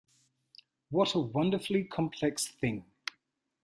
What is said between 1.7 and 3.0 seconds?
complex thing!